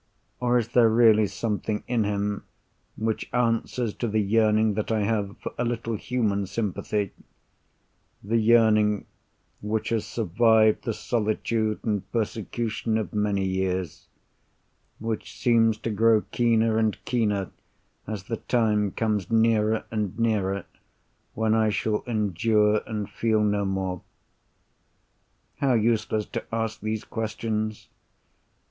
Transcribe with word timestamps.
Or 0.39 0.57
is 0.57 0.69
there 0.69 0.89
really 0.89 1.27
something 1.27 1.83
in 1.87 2.05
him 2.05 2.43
which 2.97 3.29
answers 3.31 3.93
to 3.97 4.07
the 4.07 4.17
yearning 4.17 4.73
that 4.73 4.91
I 4.91 5.01
have 5.03 5.37
for 5.37 5.53
a 5.59 5.63
little 5.63 5.95
human 5.95 6.47
sympathy—the 6.47 7.13
yearning, 8.35 9.05
which 9.61 9.89
has 9.89 10.03
survived 10.07 10.85
the 10.85 10.93
solitude 10.95 11.81
and 11.83 12.11
persecution 12.11 12.97
of 12.97 13.13
many 13.13 13.45
years; 13.45 14.07
which 14.97 15.37
seems 15.37 15.77
to 15.77 15.91
grow 15.91 16.21
keener 16.31 16.79
and 16.79 16.97
keener, 17.05 17.51
as 18.07 18.23
the 18.23 18.37
time 18.37 18.89
comes 18.93 19.29
nearer 19.29 19.85
and 19.91 20.17
nearer 20.17 20.65
when 21.35 21.53
I 21.53 21.69
shall 21.69 22.01
endure 22.07 22.81
and 22.87 23.07
feel 23.07 23.43
no 23.43 23.65
more? 23.65 24.01
How 25.57 25.73
useless 25.75 26.25
to 26.29 26.43
ask 26.51 26.79
these 26.81 27.03
questions! 27.03 27.87